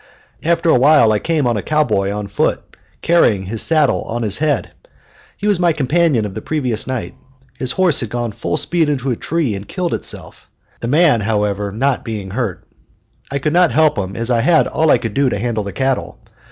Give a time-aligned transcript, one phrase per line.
[0.43, 4.39] After a while I came on a cowboy on foot carrying his saddle on his
[4.39, 4.71] head.
[5.37, 7.13] He was my companion of the previous night.
[7.59, 11.71] His horse had gone full speed into a tree and killed itself, the man, however,
[11.71, 12.65] not being hurt.
[13.31, 15.71] I could not help him, as I had all I could do to handle the
[15.71, 16.17] cattle.